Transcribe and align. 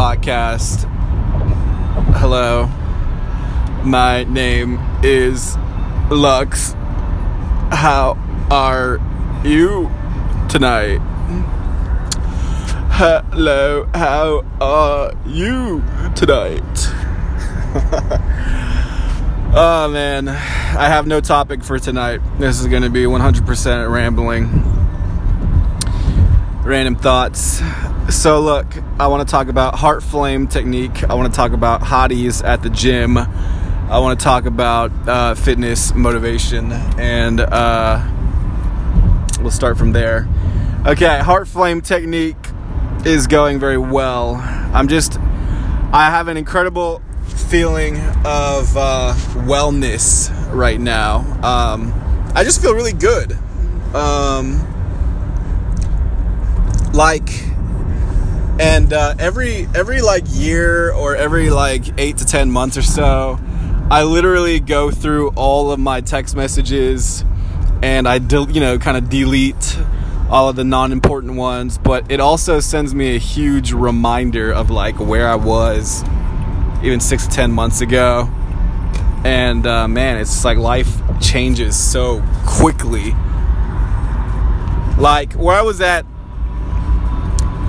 podcast. 0.00 0.88
Hello. 2.16 2.64
My 3.84 4.24
name 4.24 4.80
is 5.02 5.58
Lux. 6.10 6.72
How 7.70 8.16
are 8.50 8.98
you 9.44 9.90
tonight? 10.48 11.00
Hello, 12.92 13.90
how 13.92 14.42
are 14.58 15.12
you 15.26 15.84
tonight? 16.14 16.62
oh 19.54 19.90
man, 19.92 20.28
I 20.28 20.88
have 20.88 21.06
no 21.06 21.20
topic 21.20 21.62
for 21.62 21.78
tonight. 21.78 22.22
This 22.38 22.58
is 22.58 22.68
going 22.68 22.84
to 22.84 22.90
be 22.90 23.04
100% 23.04 23.92
rambling. 23.92 24.48
Random 26.64 26.96
thoughts. 26.96 27.60
So, 28.10 28.40
look, 28.40 28.66
I 28.98 29.06
want 29.06 29.26
to 29.26 29.30
talk 29.30 29.46
about 29.46 29.76
heart 29.76 30.02
flame 30.02 30.48
technique. 30.48 31.04
I 31.04 31.14
want 31.14 31.32
to 31.32 31.36
talk 31.36 31.52
about 31.52 31.80
hotties 31.80 32.44
at 32.44 32.60
the 32.60 32.68
gym. 32.68 33.16
I 33.16 33.98
want 34.00 34.18
to 34.18 34.24
talk 34.24 34.46
about 34.46 34.90
uh, 35.08 35.34
fitness 35.36 35.94
motivation, 35.94 36.72
and 36.98 37.40
uh, 37.40 38.04
we'll 39.40 39.52
start 39.52 39.78
from 39.78 39.92
there. 39.92 40.28
Okay, 40.86 41.20
heart 41.20 41.46
flame 41.46 41.80
technique 41.80 42.36
is 43.06 43.28
going 43.28 43.60
very 43.60 43.78
well. 43.78 44.34
I'm 44.74 44.88
just, 44.88 45.16
I 45.92 46.10
have 46.10 46.26
an 46.26 46.36
incredible 46.36 47.00
feeling 47.48 47.96
of 48.24 48.76
uh, 48.76 49.14
wellness 49.46 50.30
right 50.52 50.80
now. 50.80 51.18
Um, 51.44 51.94
I 52.34 52.42
just 52.42 52.60
feel 52.60 52.74
really 52.74 52.92
good. 52.92 53.32
Um, 53.94 54.66
like, 56.92 57.28
and 58.60 58.92
uh, 58.92 59.14
every 59.18 59.66
every 59.74 60.02
like 60.02 60.24
year 60.28 60.92
or 60.92 61.16
every 61.16 61.50
like 61.50 61.98
eight 61.98 62.18
to 62.18 62.26
ten 62.26 62.50
months 62.50 62.76
or 62.76 62.82
so, 62.82 63.38
I 63.90 64.02
literally 64.02 64.60
go 64.60 64.90
through 64.90 65.30
all 65.30 65.72
of 65.72 65.80
my 65.80 66.02
text 66.02 66.36
messages, 66.36 67.24
and 67.82 68.06
I 68.06 68.18
del- 68.18 68.50
you 68.50 68.60
know 68.60 68.78
kind 68.78 68.96
of 68.96 69.08
delete 69.08 69.78
all 70.28 70.48
of 70.48 70.54
the 70.54 70.62
non-important 70.62 71.34
ones 71.34 71.76
but 71.76 72.08
it 72.08 72.20
also 72.20 72.60
sends 72.60 72.94
me 72.94 73.16
a 73.16 73.18
huge 73.18 73.72
reminder 73.72 74.52
of 74.52 74.70
like 74.70 74.96
where 75.00 75.28
i 75.28 75.34
was 75.34 76.04
even 76.84 77.00
six 77.00 77.26
to 77.26 77.34
ten 77.34 77.50
months 77.50 77.80
ago. 77.80 78.28
And 79.24 79.66
uh, 79.66 79.88
man 79.88 80.18
it's 80.18 80.44
like 80.44 80.56
life 80.56 81.00
changes 81.20 81.76
so 81.76 82.22
quickly. 82.46 83.10
Like 84.98 85.32
where 85.32 85.56
i 85.56 85.62
was 85.62 85.80
at 85.80 86.06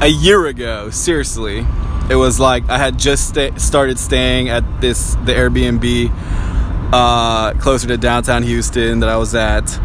a 0.01 0.07
year 0.07 0.45
ago 0.47 0.89
seriously 0.89 1.65
it 2.09 2.15
was 2.15 2.39
like 2.39 2.67
i 2.69 2.77
had 2.77 2.97
just 2.97 3.29
sta- 3.29 3.55
started 3.57 3.99
staying 3.99 4.49
at 4.49 4.81
this 4.81 5.15
the 5.25 5.33
airbnb 5.33 6.11
uh, 6.93 7.53
closer 7.53 7.87
to 7.87 7.97
downtown 7.97 8.43
houston 8.43 8.99
that 8.99 9.09
i 9.09 9.15
was 9.15 9.33
at 9.35 9.79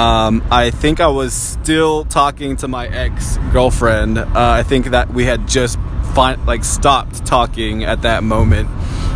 um, 0.00 0.42
I 0.50 0.70
think 0.70 1.00
I 1.00 1.08
was 1.08 1.34
still 1.34 2.04
talking 2.04 2.56
to 2.58 2.68
my 2.68 2.86
ex 2.86 3.36
girlfriend. 3.52 4.18
Uh, 4.18 4.30
I 4.34 4.62
think 4.62 4.86
that 4.86 5.12
we 5.12 5.24
had 5.24 5.46
just 5.46 5.78
like 6.16 6.64
stopped 6.64 7.26
talking 7.26 7.84
at 7.84 8.02
that 8.02 8.22
moment 8.22 8.68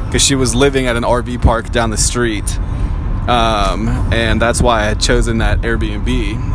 because 0.06 0.22
she 0.22 0.34
was 0.34 0.54
living 0.54 0.86
at 0.86 0.96
an 0.96 1.02
RV 1.02 1.42
park 1.42 1.70
down 1.70 1.90
the 1.90 1.96
street, 1.96 2.58
um, 3.28 3.88
and 4.12 4.42
that's 4.42 4.60
why 4.60 4.82
I 4.82 4.84
had 4.84 5.00
chosen 5.00 5.38
that 5.38 5.60
Airbnb. 5.60 6.53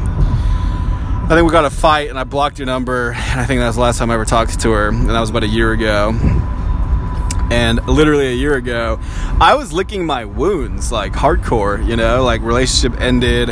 I 1.30 1.36
think 1.36 1.46
we 1.46 1.52
got 1.52 1.66
a 1.66 1.70
fight, 1.70 2.10
and 2.10 2.18
I 2.18 2.24
blocked 2.24 2.58
your 2.58 2.66
number. 2.66 3.12
And 3.12 3.40
I 3.40 3.46
think 3.46 3.60
that 3.60 3.68
was 3.68 3.76
the 3.76 3.84
last 3.84 4.00
time 4.00 4.10
I 4.10 4.16
ever 4.16 4.26
talked 4.26 4.60
to 4.62 4.72
her, 4.72 4.88
and 4.88 5.08
that 5.08 5.20
was 5.20 5.30
about 5.30 5.44
a 5.44 5.48
year 5.48 5.72
ago. 5.74 6.10
And 7.52 7.88
literally 7.88 8.30
a 8.30 8.34
year 8.34 8.56
ago, 8.56 9.00
I 9.40 9.54
was 9.54 9.72
licking 9.72 10.08
my 10.08 10.26
wounds 10.26 10.92
like 10.92 11.14
hardcore, 11.14 11.88
you 11.88 11.96
know, 11.96 12.24
like 12.24 12.42
relationship 12.42 13.00
ended 13.00 13.50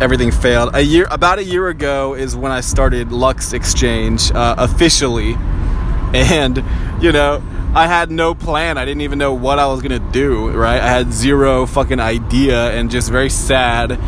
everything 0.00 0.30
failed. 0.30 0.76
A 0.76 0.80
year, 0.80 1.08
about 1.10 1.40
a 1.40 1.44
year 1.44 1.66
ago, 1.66 2.14
is 2.14 2.36
when 2.36 2.52
I 2.52 2.60
started 2.60 3.10
Lux 3.10 3.52
Exchange 3.52 4.30
uh, 4.30 4.54
officially, 4.56 5.34
and 6.14 6.62
you 7.00 7.10
know, 7.10 7.42
I 7.74 7.88
had 7.88 8.12
no 8.12 8.32
plan. 8.32 8.78
I 8.78 8.84
didn't 8.84 9.00
even 9.00 9.18
know 9.18 9.34
what 9.34 9.58
I 9.58 9.66
was 9.66 9.82
gonna 9.82 9.98
do. 10.12 10.50
Right, 10.50 10.80
I 10.80 10.88
had 10.88 11.12
zero 11.12 11.66
fucking 11.66 11.98
idea, 11.98 12.70
and 12.70 12.92
just 12.92 13.10
very 13.10 13.30
sad. 13.30 13.98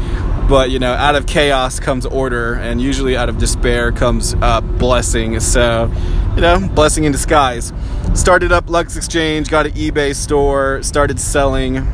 But 0.49 0.71
you 0.71 0.79
know, 0.79 0.93
out 0.93 1.15
of 1.15 1.27
chaos 1.27 1.79
comes 1.79 2.07
order, 2.07 2.55
and 2.55 2.81
usually 2.81 3.17
out 3.17 3.29
of 3.29 3.39
despair 3.39 3.93
comes 3.93 4.35
uh, 4.41 4.61
blessing. 4.61 5.41
So, 5.41 5.93
you 6.35 6.41
know, 6.41 6.69
blessing 6.73 7.05
in 7.05 7.13
disguise. 7.13 7.73
Started 8.15 8.51
up 8.51 8.71
Lux 8.71 8.97
Exchange, 8.97 9.51
got 9.51 9.67
an 9.67 9.73
eBay 9.73 10.15
store, 10.15 10.83
started 10.83 11.21
selling. 11.21 11.87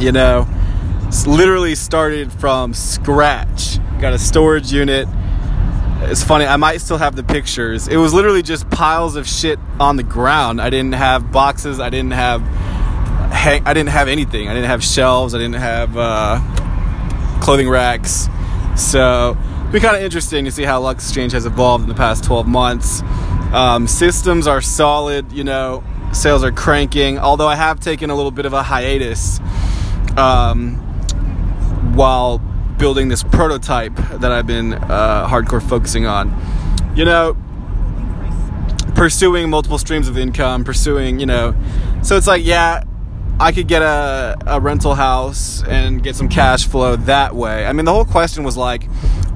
You 0.00 0.12
know 0.12 0.46
literally 1.26 1.74
started 1.74 2.32
from 2.32 2.74
scratch. 2.74 3.78
Got 4.00 4.14
a 4.14 4.18
storage 4.18 4.72
unit. 4.72 5.06
It's 6.04 6.24
funny, 6.24 6.46
I 6.46 6.56
might 6.56 6.80
still 6.80 6.98
have 6.98 7.14
the 7.14 7.22
pictures. 7.22 7.86
It 7.86 7.96
was 7.96 8.12
literally 8.12 8.42
just 8.42 8.68
piles 8.70 9.14
of 9.14 9.28
shit 9.28 9.58
on 9.78 9.96
the 9.96 10.02
ground. 10.02 10.60
I 10.60 10.70
didn't 10.70 10.94
have 10.94 11.30
boxes, 11.30 11.78
I 11.78 11.90
didn't 11.90 12.12
have 12.12 12.42
I 13.32 13.74
didn't 13.74 13.90
have 13.90 14.08
anything. 14.08 14.48
I 14.48 14.54
didn't 14.54 14.68
have 14.68 14.82
shelves, 14.82 15.34
I 15.34 15.38
didn't 15.38 15.60
have 15.60 15.96
uh, 15.96 16.40
clothing 17.42 17.68
racks. 17.68 18.28
So, 18.76 19.36
it's 19.62 19.72
been 19.72 19.82
kind 19.82 19.96
of 19.96 20.02
interesting 20.02 20.44
to 20.46 20.50
see 20.50 20.62
how 20.62 20.80
Lux 20.80 21.04
Exchange 21.04 21.32
has 21.32 21.44
evolved 21.44 21.82
in 21.82 21.88
the 21.88 21.94
past 21.94 22.24
12 22.24 22.46
months. 22.46 23.02
Um, 23.52 23.86
systems 23.86 24.46
are 24.46 24.62
solid, 24.62 25.30
you 25.32 25.44
know, 25.44 25.84
sales 26.12 26.42
are 26.44 26.52
cranking, 26.52 27.18
although 27.18 27.48
I 27.48 27.56
have 27.56 27.80
taken 27.80 28.08
a 28.08 28.14
little 28.14 28.30
bit 28.30 28.46
of 28.46 28.52
a 28.52 28.62
hiatus. 28.62 29.40
Um, 30.16 30.78
while 31.94 32.38
building 32.78 33.08
this 33.08 33.22
prototype 33.22 33.94
that 33.94 34.32
I've 34.32 34.46
been 34.46 34.74
uh, 34.74 35.28
hardcore 35.28 35.62
focusing 35.62 36.06
on. 36.06 36.34
You 36.96 37.04
know, 37.04 37.36
pursuing 38.94 39.50
multiple 39.50 39.78
streams 39.78 40.08
of 40.08 40.18
income, 40.18 40.64
pursuing, 40.64 41.20
you 41.20 41.26
know, 41.26 41.54
so 42.02 42.16
it's 42.16 42.26
like, 42.26 42.44
yeah, 42.44 42.82
I 43.40 43.52
could 43.52 43.66
get 43.66 43.82
a, 43.82 44.36
a 44.46 44.60
rental 44.60 44.94
house 44.94 45.62
and 45.64 46.02
get 46.02 46.16
some 46.16 46.28
cash 46.28 46.66
flow 46.66 46.96
that 46.96 47.34
way. 47.34 47.66
I 47.66 47.72
mean, 47.72 47.84
the 47.84 47.92
whole 47.92 48.04
question 48.04 48.44
was 48.44 48.56
like, 48.56 48.88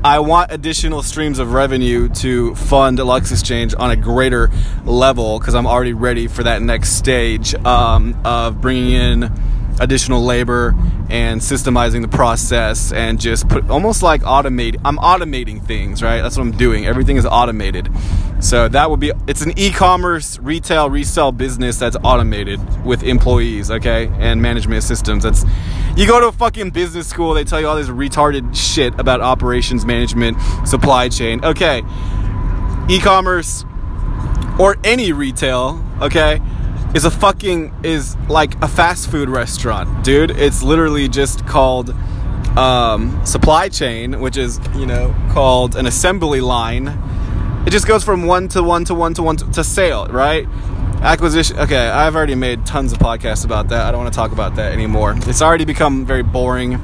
I 0.04 0.20
want 0.20 0.52
additional 0.52 1.02
streams 1.02 1.38
of 1.38 1.52
revenue 1.52 2.08
to 2.08 2.54
fund 2.54 2.98
Lux 2.98 3.32
Exchange 3.32 3.74
on 3.76 3.90
a 3.90 3.96
greater 3.96 4.50
level 4.84 5.38
because 5.38 5.54
I'm 5.54 5.66
already 5.66 5.94
ready 5.94 6.28
for 6.28 6.44
that 6.44 6.62
next 6.62 6.90
stage 6.90 7.54
um, 7.64 8.16
of 8.24 8.60
bringing 8.60 8.92
in 8.92 9.32
additional 9.80 10.24
labor 10.24 10.74
and 11.08 11.40
systemizing 11.40 12.02
the 12.02 12.08
process 12.08 12.92
and 12.92 13.20
just 13.20 13.48
put 13.48 13.68
almost 13.70 14.02
like 14.02 14.22
automate 14.22 14.80
I'm 14.84 14.96
automating 14.98 15.64
things, 15.64 16.02
right? 16.02 16.22
That's 16.22 16.36
what 16.36 16.44
I'm 16.44 16.56
doing. 16.56 16.86
Everything 16.86 17.16
is 17.16 17.26
automated. 17.26 17.88
So 18.40 18.68
that 18.68 18.90
would 18.90 19.00
be 19.00 19.12
it's 19.26 19.42
an 19.42 19.58
e-commerce 19.58 20.38
retail 20.38 20.90
resell 20.90 21.32
business 21.32 21.78
that's 21.78 21.96
automated 22.02 22.60
with 22.84 23.02
employees, 23.02 23.70
okay? 23.70 24.10
And 24.18 24.42
management 24.42 24.82
systems. 24.82 25.24
That's 25.24 25.44
you 25.96 26.06
go 26.06 26.20
to 26.20 26.28
a 26.28 26.32
fucking 26.32 26.70
business 26.70 27.06
school, 27.06 27.34
they 27.34 27.44
tell 27.44 27.60
you 27.60 27.68
all 27.68 27.76
this 27.76 27.88
retarded 27.88 28.54
shit 28.54 28.98
about 29.00 29.20
operations 29.20 29.86
management, 29.86 30.36
supply 30.66 31.08
chain. 31.08 31.44
Okay. 31.44 31.82
E-commerce 32.88 33.64
or 34.58 34.76
any 34.84 35.12
retail, 35.12 35.84
okay? 36.00 36.40
Is 36.96 37.04
a 37.04 37.10
fucking 37.10 37.74
is 37.82 38.16
like 38.26 38.54
a 38.62 38.66
fast 38.66 39.10
food 39.10 39.28
restaurant, 39.28 40.02
dude. 40.02 40.30
It's 40.30 40.62
literally 40.62 41.08
just 41.08 41.46
called 41.46 41.90
um, 42.56 43.20
supply 43.26 43.68
chain, 43.68 44.18
which 44.18 44.38
is 44.38 44.58
you 44.74 44.86
know 44.86 45.14
called 45.30 45.76
an 45.76 45.84
assembly 45.84 46.40
line. 46.40 46.88
It 47.66 47.70
just 47.70 47.86
goes 47.86 48.02
from 48.02 48.24
one 48.24 48.48
to 48.48 48.62
one 48.62 48.86
to 48.86 48.94
one 48.94 49.12
to 49.12 49.22
one 49.22 49.36
to, 49.36 49.44
to 49.52 49.62
sale, 49.62 50.06
right? 50.06 50.48
Acquisition. 51.02 51.58
Okay, 51.58 51.86
I've 51.86 52.16
already 52.16 52.34
made 52.34 52.64
tons 52.64 52.94
of 52.94 52.98
podcasts 52.98 53.44
about 53.44 53.68
that. 53.68 53.84
I 53.84 53.90
don't 53.90 54.00
want 54.00 54.14
to 54.14 54.16
talk 54.16 54.32
about 54.32 54.56
that 54.56 54.72
anymore. 54.72 55.14
It's 55.18 55.42
already 55.42 55.66
become 55.66 56.06
very 56.06 56.22
boring. 56.22 56.80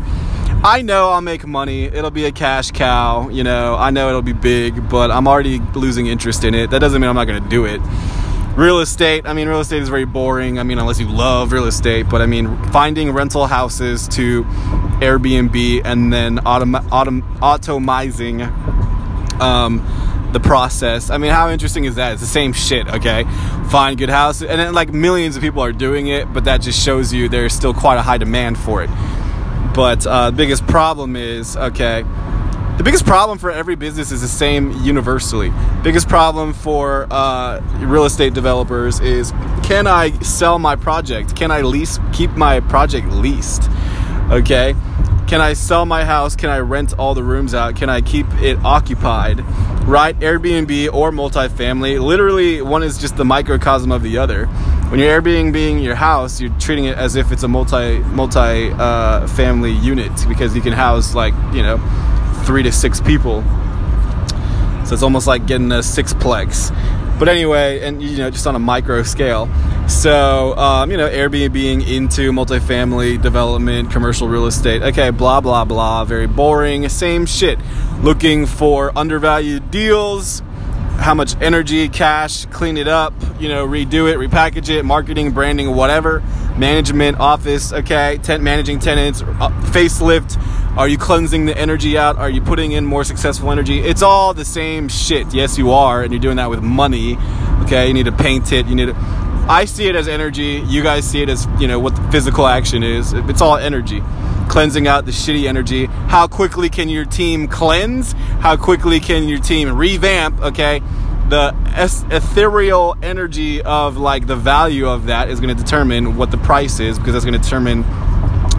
I 0.63 0.83
know 0.83 1.09
I'll 1.09 1.23
make 1.23 1.47
money. 1.47 1.85
It'll 1.85 2.11
be 2.11 2.27
a 2.27 2.33
cash 2.33 2.71
cow. 2.71 3.31
You 3.31 3.45
know, 3.45 3.77
I 3.77 3.91
know 3.91 4.11
it'll 4.11 4.21
be 4.21 4.35
big, 4.35 4.91
but 4.91 5.11
I'm 5.11 5.27
already 5.27 5.59
losing 5.75 6.07
interest 6.07 6.45
in 6.45 6.55
it. 6.55 6.69
That 6.69 6.81
doesn't 6.81 7.01
mean 7.01 7.09
I'm 7.09 7.17
not 7.17 7.25
going 7.25 7.43
to 7.43 7.49
do 7.49 7.65
it 7.65 7.81
real 8.57 8.81
estate 8.81 9.27
i 9.27 9.33
mean 9.33 9.49
real 9.49 9.61
estate 9.61 9.83
is 9.83 9.89
very 9.89 10.05
boring 10.05 10.59
i 10.59 10.63
mean 10.63 10.79
unless 10.79 11.01
you 11.01 11.09
love 11.09 11.53
real 11.53 11.65
estate 11.65 12.07
but 12.11 12.21
i 12.21 12.27
mean 12.27 12.55
finding 12.71 13.11
rental 13.11 13.47
houses 13.47 14.07
to 14.09 14.45
airbnb 15.01 15.81
and 15.85 16.13
then 16.13 16.37
autom- 16.39 16.81
autom- 16.89 17.39
automizing 17.39 18.43
um, 19.41 19.85
the 20.33 20.41
process. 20.41 21.11
I 21.11 21.19
mean 21.19 21.31
how 21.31 21.51
interesting 21.51 21.85
is 21.85 21.97
that? 21.97 22.13
It's 22.13 22.21
the 22.21 22.27
same 22.27 22.53
shit 22.53 22.89
okay? 22.89 23.25
Find 23.71 23.99
good 23.99 24.09
houses 24.09 24.49
and 24.49 24.61
then 24.61 24.73
like 24.73 24.93
millions 24.93 25.37
of 25.37 25.43
people 25.43 25.63
are 25.63 25.73
doing 25.73 26.07
it 26.07 26.33
but 26.33 26.45
that 26.45 26.63
just 26.63 26.83
shows 26.83 27.13
you 27.13 27.29
there's 27.29 27.53
still 27.53 27.75
quite 27.75 27.97
a 27.97 28.03
high 28.03 28.19
demand 28.19 28.59
for 28.59 28.83
it. 28.83 28.91
But 29.75 30.07
uh, 30.07 30.31
the 30.31 30.37
biggest 30.37 30.67
problem 30.67 31.17
is 31.17 31.57
okay 31.57 32.05
the 32.79 32.83
biggest 32.83 33.05
problem 33.05 33.39
for 33.39 33.51
every 33.51 33.77
business 33.77 34.11
is 34.11 34.23
the 34.23 34.29
same 34.29 34.73
universally. 34.83 35.53
Biggest 35.83 36.09
problem 36.09 36.55
for 36.55 37.07
uh, 37.11 37.61
real 37.81 38.07
estate 38.07 38.33
developers 38.33 38.99
is 39.01 39.31
can 39.63 39.87
I 39.87 40.13
sell 40.21 40.59
my 40.59 40.77
project? 40.77 41.37
Can 41.37 41.51
I 41.51 41.61
lease 41.61 41.99
keep 42.13 42.31
my 42.31 42.61
project 42.61 43.09
leased? 43.09 43.69
Okay. 44.31 44.75
Can 45.29 45.41
I 45.41 45.53
sell 45.53 45.87
my 45.87 46.05
house? 46.05 46.35
Can 46.35 46.51
I 46.51 46.59
rent 46.59 46.99
all 46.99 47.15
the 47.15 47.23
rooms 47.23 47.55
out? 47.55 47.77
Can 47.77 47.89
I 47.89 48.01
keep 48.01 48.27
it 48.43 48.59
occupied? 48.65 49.41
Right? 49.87 50.19
Airbnb 50.21 50.93
or 50.93 51.11
multifamily. 51.11 52.03
Literally, 52.03 52.63
one 52.63 52.83
is 52.83 52.99
just 52.99 53.17
the 53.17 53.25
microcosm 53.25 53.93
of 53.93 54.03
the 54.03 54.19
other. 54.19 54.47
When 54.47 55.01
you're 55.01 55.21
Airbnb 55.21 55.83
your 55.83 55.95
house, 55.95 56.41
you're 56.41 56.53
treating 56.59 56.85
it 56.85 56.97
as 56.97 57.17
if 57.17 57.33
it's 57.33 57.43
a 57.43 57.49
multi 57.49 57.99
multi 58.01 58.71
uh, 58.73 59.27
family 59.29 59.73
unit 59.73 60.13
because 60.29 60.55
you 60.55 60.63
can 60.63 60.73
house 60.73 61.15
like 61.15 61.35
you 61.55 61.63
know 61.63 61.79
three 62.43 62.63
to 62.63 62.73
six 62.73 63.01
people. 63.01 63.43
So 64.85 64.95
it's 64.95 65.03
almost 65.03 65.27
like 65.27 65.47
getting 65.47 65.71
a 65.73 65.77
sixplex. 65.77 66.71
But 67.19 67.29
anyway, 67.29 67.81
and 67.83 68.03
you 68.03 68.19
know, 68.19 68.31
just 68.31 68.47
on 68.47 68.57
a 68.57 68.59
micro 68.59 69.03
scale. 69.03 69.49
So, 69.89 70.57
um, 70.57 70.91
you 70.91 70.97
know, 70.97 71.09
Airbnb 71.09 71.87
into 71.87 72.33
multifamily 72.33 73.21
development, 73.21 73.91
commercial 73.91 74.29
real 74.29 74.47
estate. 74.47 74.83
Okay, 74.83 75.11
blah, 75.11 75.41
blah, 75.41 75.65
blah. 75.65 76.05
Very 76.05 76.27
boring. 76.27 76.89
Same 76.89 77.27
shit. 77.27 77.59
Looking 78.01 78.47
for 78.47 78.97
undervalued 78.97 79.71
deals. 79.71 80.43
How 80.97 81.15
much 81.15 81.41
energy, 81.41 81.89
cash, 81.89 82.47
clean 82.47 82.77
it 82.77 82.87
up, 82.87 83.13
you 83.41 83.49
know, 83.49 83.67
redo 83.67 84.13
it, 84.13 84.19
repackage 84.19 84.69
it, 84.69 84.85
marketing, 84.85 85.33
branding, 85.33 85.75
whatever. 85.75 86.23
Management, 86.57 87.19
office, 87.19 87.73
okay, 87.73 88.19
tent 88.23 88.43
managing 88.43 88.79
tenants, 88.79 89.23
uh, 89.23 89.49
facelift, 89.73 90.41
are 90.77 90.89
you 90.89 90.97
cleansing 90.97 91.45
the 91.45 91.57
energy 91.57 91.99
out? 91.99 92.17
Are 92.17 92.31
you 92.31 92.41
putting 92.41 92.73
in 92.73 92.87
more 92.87 93.05
successful 93.05 93.53
energy? 93.53 93.81
It's 93.81 94.01
all 94.01 94.33
the 94.33 94.45
same 94.45 94.89
shit. 94.89 95.35
Yes, 95.35 95.59
you 95.59 95.71
are, 95.73 96.03
and 96.03 96.13
you're 96.13 96.21
doing 96.21 96.37
that 96.37 96.49
with 96.49 96.63
money. 96.63 97.19
Okay, 97.63 97.89
you 97.89 97.95
need 97.95 98.07
to 98.07 98.13
paint 98.13 98.53
it. 98.53 98.67
You 98.67 98.75
need 98.75 98.87
to. 98.87 98.97
I 99.49 99.67
see 99.67 99.87
it 99.87 99.97
as 99.97 100.09
energy. 100.09 100.63
You 100.67 100.83
guys 100.83 101.09
see 101.09 101.21
it 101.21 101.29
as 101.29 101.47
you 101.59 101.69
know 101.69 101.79
what 101.79 101.95
the 101.95 102.03
physical 102.11 102.47
action 102.47 102.83
is. 102.83 103.13
It's 103.13 103.43
all 103.43 103.57
energy. 103.57 104.03
Cleansing 104.49 104.87
out 104.87 105.05
the 105.05 105.13
shitty 105.13 105.47
energy. 105.47 105.87
How 105.87 106.27
quickly 106.27 106.71
can 106.71 106.89
your 106.89 107.05
team 107.05 107.49
cleanse? 107.49 108.13
How 108.41 108.57
quickly 108.57 108.99
can 108.99 109.29
your 109.29 109.41
team 109.41 109.77
revamp? 109.77 110.41
Okay, 110.41 110.81
the 111.29 111.55
ethereal 112.11 112.97
energy 113.03 113.61
of 113.63 113.99
like 113.99 114.27
the 114.27 114.37
value 114.37 114.89
of 114.89 115.07
that 115.07 115.29
is 115.29 115.39
going 115.39 115.55
to 115.55 115.63
determine 115.63 116.17
what 116.17 116.31
the 116.31 116.39
price 116.39 116.81
is 116.81 116.99
because 116.99 117.13
that's 117.13 117.25
going 117.27 117.39
to 117.39 117.43
determine 117.43 117.83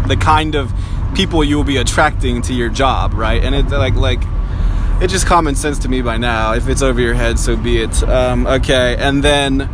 the 0.08 0.18
kind 0.20 0.56
of 0.56 0.72
people 1.14 1.44
you 1.44 1.58
will 1.58 1.64
be 1.64 1.78
attracting 1.78 2.42
to 2.44 2.54
your 2.54 2.70
job, 2.70 3.14
right? 3.14 3.44
And 3.44 3.56
it's 3.56 3.72
like 3.72 3.96
like 3.96 4.22
it's 5.02 5.12
just 5.12 5.26
common 5.26 5.56
sense 5.56 5.80
to 5.80 5.90
me 5.90 6.02
by 6.02 6.18
now. 6.18 6.54
If 6.54 6.68
it's 6.68 6.82
over 6.82 7.02
your 7.02 7.14
head, 7.14 7.40
so 7.40 7.56
be 7.56 7.82
it. 7.82 8.04
Um, 8.04 8.48
okay, 8.48 8.96
and 8.98 9.24
then 9.24 9.70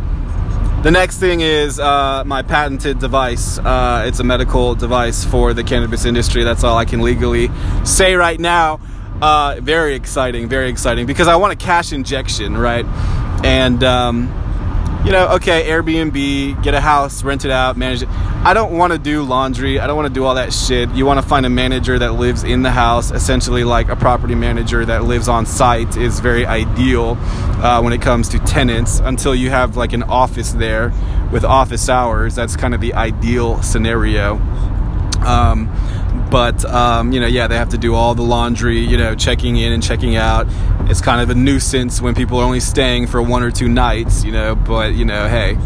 the 0.82 0.90
next 0.90 1.18
thing 1.18 1.40
is 1.40 1.78
uh, 1.78 2.24
my 2.24 2.42
patented 2.42 2.98
device. 2.98 3.58
Uh, 3.58 4.04
it's 4.06 4.18
a 4.18 4.24
medical 4.24 4.74
device 4.74 5.24
for 5.24 5.52
the 5.52 5.62
cannabis 5.62 6.04
industry. 6.04 6.42
That's 6.42 6.64
all 6.64 6.78
I 6.78 6.84
can 6.84 7.02
legally 7.02 7.50
say 7.84 8.14
right 8.14 8.40
now. 8.40 8.80
Uh, 9.20 9.58
very 9.60 9.94
exciting, 9.94 10.48
very 10.48 10.70
exciting 10.70 11.04
because 11.06 11.28
I 11.28 11.36
want 11.36 11.52
a 11.52 11.56
cash 11.56 11.92
injection, 11.92 12.56
right? 12.56 12.86
And 13.44 13.84
um, 13.84 14.32
you 15.04 15.12
know, 15.12 15.28
okay, 15.36 15.66
Airbnb, 15.68 16.62
get 16.62 16.74
a 16.74 16.80
house, 16.80 17.22
rent 17.22 17.46
it 17.46 17.50
out, 17.50 17.76
manage 17.76 18.02
it. 18.02 18.08
I 18.10 18.52
don't 18.52 18.76
want 18.76 18.92
to 18.92 18.98
do 18.98 19.22
laundry. 19.22 19.80
I 19.80 19.86
don't 19.86 19.96
want 19.96 20.08
to 20.08 20.14
do 20.14 20.24
all 20.24 20.34
that 20.34 20.52
shit. 20.52 20.90
You 20.90 21.06
want 21.06 21.20
to 21.20 21.26
find 21.26 21.46
a 21.46 21.50
manager 21.50 21.98
that 21.98 22.12
lives 22.12 22.44
in 22.44 22.62
the 22.62 22.70
house, 22.70 23.10
essentially 23.10 23.64
like 23.64 23.88
a 23.88 23.96
property 23.96 24.34
manager 24.34 24.84
that 24.84 25.04
lives 25.04 25.26
on 25.26 25.46
site 25.46 25.96
is 25.96 26.20
very 26.20 26.44
ideal 26.44 27.16
uh, 27.62 27.80
when 27.80 27.94
it 27.94 28.02
comes 28.02 28.28
to 28.30 28.38
tenants 28.40 29.00
until 29.00 29.34
you 29.34 29.48
have 29.48 29.76
like 29.76 29.94
an 29.94 30.02
office 30.02 30.52
there 30.52 30.92
with 31.32 31.44
office 31.44 31.88
hours. 31.88 32.34
That's 32.34 32.56
kind 32.56 32.74
of 32.74 32.82
the 32.82 32.92
ideal 32.92 33.62
scenario. 33.62 34.36
Um, 35.24 35.68
but 36.30 36.64
um, 36.64 37.12
you 37.12 37.20
know, 37.20 37.26
yeah, 37.26 37.46
they 37.46 37.56
have 37.56 37.70
to 37.70 37.78
do 37.78 37.94
all 37.94 38.14
the 38.14 38.22
laundry, 38.22 38.78
you 38.78 38.96
know, 38.96 39.14
checking 39.14 39.56
in 39.56 39.72
and 39.72 39.82
checking 39.82 40.16
out. 40.16 40.46
It's 40.90 41.00
kind 41.00 41.20
of 41.20 41.30
a 41.30 41.34
nuisance 41.34 42.00
when 42.00 42.14
people 42.14 42.38
are 42.38 42.44
only 42.44 42.60
staying 42.60 43.08
for 43.08 43.20
one 43.20 43.42
or 43.42 43.50
two 43.50 43.68
nights, 43.68 44.24
you 44.24 44.32
know. 44.32 44.54
But 44.54 44.94
you 44.94 45.04
know, 45.04 45.28
hey, 45.28 45.58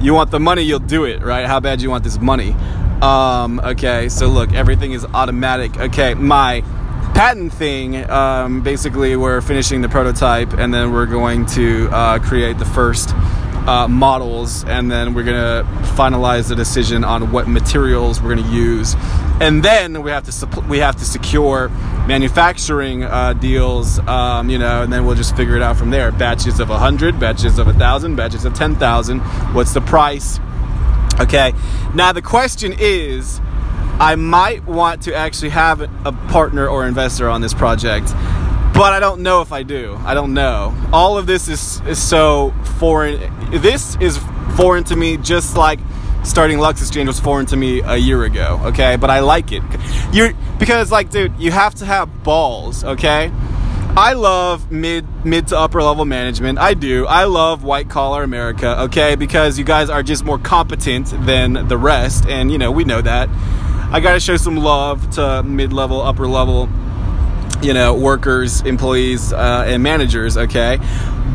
you 0.00 0.14
want 0.14 0.30
the 0.30 0.40
money, 0.40 0.62
you'll 0.62 0.78
do 0.78 1.04
it, 1.04 1.22
right? 1.22 1.46
How 1.46 1.60
bad 1.60 1.80
you 1.80 1.90
want 1.90 2.04
this 2.04 2.18
money? 2.18 2.52
Um, 3.02 3.60
okay, 3.60 4.08
so 4.08 4.28
look, 4.28 4.52
everything 4.52 4.92
is 4.92 5.04
automatic. 5.06 5.76
Okay, 5.78 6.14
my 6.14 6.62
patent 7.14 7.52
thing, 7.52 8.08
um, 8.10 8.62
basically, 8.62 9.16
we're 9.16 9.40
finishing 9.40 9.80
the 9.82 9.88
prototype, 9.88 10.52
and 10.54 10.72
then 10.72 10.92
we're 10.92 11.06
going 11.06 11.46
to 11.46 11.88
uh, 11.90 12.18
create 12.18 12.58
the 12.58 12.64
first 12.64 13.14
uh, 13.66 13.86
models, 13.88 14.64
and 14.64 14.90
then 14.90 15.14
we're 15.14 15.24
gonna 15.24 15.64
finalize 15.94 16.48
the 16.48 16.56
decision 16.56 17.04
on 17.04 17.30
what 17.32 17.48
materials 17.48 18.20
we're 18.20 18.34
gonna 18.34 18.50
use, 18.50 18.94
and 19.40 19.62
then 19.62 20.02
we 20.02 20.10
have 20.10 20.24
to 20.24 20.30
supp- 20.30 20.68
we 20.68 20.78
have 20.78 20.96
to 20.96 21.04
secure 21.04 21.68
manufacturing 22.06 23.04
uh, 23.04 23.32
deals, 23.34 23.98
um, 24.00 24.50
you 24.50 24.58
know, 24.58 24.82
and 24.82 24.92
then 24.92 25.04
we'll 25.04 25.16
just 25.16 25.36
figure 25.36 25.56
it 25.56 25.62
out 25.62 25.76
from 25.76 25.90
there. 25.90 26.10
Batches 26.10 26.60
of 26.60 26.68
hundred, 26.68 27.20
batches 27.20 27.58
of 27.58 27.66
thousand, 27.76 28.16
batches 28.16 28.44
of 28.44 28.54
ten 28.54 28.74
thousand. 28.76 29.20
What's 29.54 29.72
the 29.74 29.80
price? 29.80 30.40
Okay. 31.20 31.52
Now 31.94 32.12
the 32.12 32.22
question 32.22 32.74
is. 32.78 33.40
I 34.02 34.14
might 34.14 34.64
want 34.64 35.02
to 35.02 35.14
actually 35.14 35.50
have 35.50 35.82
a 35.82 36.12
partner 36.30 36.66
or 36.66 36.86
investor 36.86 37.28
on 37.28 37.42
this 37.42 37.52
project 37.52 38.08
but 38.80 38.94
I 38.94 38.98
don't 38.98 39.20
know 39.20 39.42
if 39.42 39.52
I 39.52 39.62
do. 39.62 39.94
I 40.06 40.14
don't 40.14 40.32
know. 40.32 40.74
All 40.90 41.18
of 41.18 41.26
this 41.26 41.48
is, 41.48 41.82
is 41.82 42.02
so 42.02 42.54
foreign. 42.78 43.20
This 43.60 43.94
is 43.96 44.18
foreign 44.56 44.84
to 44.84 44.96
me, 44.96 45.18
just 45.18 45.54
like 45.54 45.78
starting 46.24 46.58
Lux 46.58 46.80
Exchange 46.80 47.06
was 47.06 47.20
foreign 47.20 47.44
to 47.48 47.58
me 47.58 47.82
a 47.82 47.98
year 47.98 48.24
ago. 48.24 48.58
Okay, 48.64 48.96
but 48.96 49.10
I 49.10 49.20
like 49.20 49.52
it. 49.52 49.62
You're 50.14 50.32
because 50.58 50.90
like, 50.90 51.10
dude, 51.10 51.38
you 51.38 51.50
have 51.50 51.74
to 51.74 51.84
have 51.84 52.22
balls. 52.22 52.82
Okay. 52.82 53.30
I 53.98 54.14
love 54.14 54.72
mid 54.72 55.26
mid 55.26 55.48
to 55.48 55.58
upper 55.58 55.82
level 55.82 56.06
management. 56.06 56.58
I 56.58 56.72
do. 56.72 57.04
I 57.04 57.24
love 57.24 57.62
white 57.62 57.90
collar 57.90 58.22
America, 58.22 58.80
okay? 58.84 59.14
Because 59.14 59.58
you 59.58 59.64
guys 59.66 59.90
are 59.90 60.02
just 60.02 60.24
more 60.24 60.38
competent 60.38 61.08
than 61.26 61.68
the 61.68 61.76
rest 61.76 62.24
and 62.26 62.50
you 62.50 62.56
know, 62.56 62.72
we 62.72 62.84
know 62.84 63.02
that. 63.02 63.28
I 63.92 64.00
got 64.00 64.14
to 64.14 64.20
show 64.20 64.38
some 64.38 64.56
love 64.56 65.10
to 65.16 65.42
mid 65.42 65.74
level, 65.74 66.00
upper 66.00 66.26
level 66.26 66.70
you 67.62 67.74
know, 67.74 67.94
workers, 67.94 68.62
employees, 68.62 69.32
uh, 69.32 69.64
and 69.66 69.82
managers, 69.82 70.36
okay? 70.36 70.78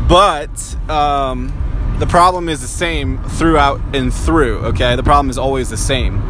But 0.08 0.76
um, 0.90 1.52
the 1.98 2.06
problem 2.06 2.48
is 2.48 2.60
the 2.60 2.68
same 2.68 3.18
throughout 3.24 3.80
and 3.94 4.12
through, 4.12 4.58
okay? 4.66 4.96
The 4.96 5.02
problem 5.02 5.30
is 5.30 5.38
always 5.38 5.70
the 5.70 5.76
same. 5.76 6.20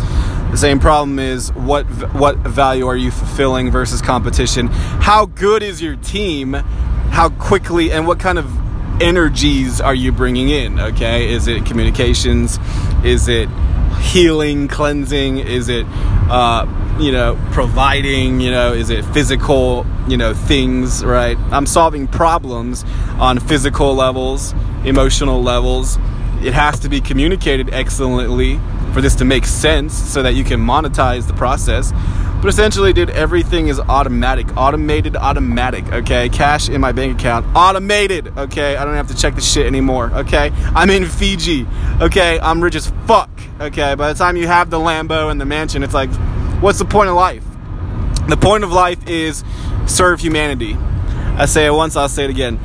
The 0.50 0.56
same 0.56 0.78
problem 0.78 1.18
is 1.18 1.52
what 1.52 1.84
what 2.14 2.36
value 2.38 2.86
are 2.86 2.96
you 2.96 3.10
fulfilling 3.10 3.70
versus 3.70 4.00
competition? 4.00 4.68
How 4.68 5.26
good 5.26 5.62
is 5.62 5.82
your 5.82 5.96
team? 5.96 6.52
How 6.52 7.30
quickly 7.30 7.90
and 7.90 8.06
what 8.06 8.20
kind 8.20 8.38
of 8.38 8.48
energies 9.02 9.80
are 9.80 9.94
you 9.94 10.12
bringing 10.12 10.48
in? 10.48 10.78
Okay, 10.78 11.30
is 11.32 11.48
it 11.48 11.66
communications? 11.66 12.58
Is 13.04 13.28
it 13.28 13.48
healing, 14.00 14.68
cleansing? 14.68 15.38
Is 15.38 15.68
it 15.68 15.84
uh, 16.30 16.64
you 16.98 17.12
know, 17.12 17.38
providing, 17.52 18.40
you 18.40 18.50
know, 18.50 18.72
is 18.72 18.90
it 18.90 19.04
physical, 19.06 19.86
you 20.08 20.16
know, 20.16 20.34
things, 20.34 21.04
right? 21.04 21.36
I'm 21.50 21.66
solving 21.66 22.08
problems 22.08 22.84
on 23.18 23.38
physical 23.38 23.94
levels, 23.94 24.54
emotional 24.84 25.42
levels. 25.42 25.98
It 26.42 26.54
has 26.54 26.80
to 26.80 26.88
be 26.88 27.00
communicated 27.00 27.72
excellently 27.72 28.60
for 28.92 29.00
this 29.00 29.14
to 29.16 29.24
make 29.24 29.44
sense 29.44 29.94
so 29.94 30.22
that 30.22 30.34
you 30.34 30.44
can 30.44 30.60
monetize 30.60 31.26
the 31.26 31.34
process. 31.34 31.92
But 32.40 32.48
essentially, 32.48 32.92
dude, 32.92 33.10
everything 33.10 33.68
is 33.68 33.80
automatic, 33.80 34.56
automated, 34.56 35.16
automatic, 35.16 35.90
okay? 35.92 36.28
Cash 36.28 36.68
in 36.68 36.80
my 36.80 36.92
bank 36.92 37.18
account, 37.18 37.46
automated, 37.54 38.28
okay? 38.38 38.76
I 38.76 38.84
don't 38.84 38.94
have 38.94 39.08
to 39.08 39.16
check 39.16 39.34
the 39.34 39.40
shit 39.40 39.66
anymore, 39.66 40.10
okay? 40.14 40.52
I'm 40.74 40.90
in 40.90 41.06
Fiji, 41.06 41.66
okay? 42.00 42.38
I'm 42.40 42.62
rich 42.62 42.74
as 42.74 42.92
fuck, 43.06 43.30
okay? 43.60 43.94
By 43.94 44.12
the 44.12 44.18
time 44.18 44.36
you 44.36 44.46
have 44.46 44.70
the 44.70 44.78
Lambo 44.78 45.30
and 45.30 45.40
the 45.40 45.46
mansion, 45.46 45.82
it's 45.82 45.94
like, 45.94 46.10
what's 46.60 46.78
the 46.78 46.84
point 46.84 47.08
of 47.08 47.14
life? 47.16 47.44
The 48.28 48.36
point 48.36 48.64
of 48.64 48.72
life 48.72 49.08
is 49.08 49.44
serve 49.86 50.20
humanity. 50.20 50.74
I 50.74 51.46
say 51.46 51.66
it 51.66 51.72
once, 51.72 51.96
I'll 51.96 52.08
say 52.08 52.24
it 52.24 52.30
again. 52.30 52.58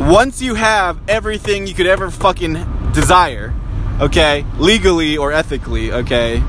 Once 0.00 0.42
you 0.42 0.54
have 0.54 0.98
everything 1.08 1.66
you 1.66 1.74
could 1.74 1.86
ever 1.86 2.10
fucking 2.10 2.54
desire, 2.92 3.54
okay, 4.00 4.44
legally 4.58 5.16
or 5.16 5.32
ethically, 5.32 5.92
okay, 5.92 6.42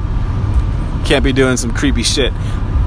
can't 1.05 1.23
be 1.23 1.31
doing 1.31 1.57
some 1.57 1.73
creepy 1.73 2.03
shit. 2.03 2.33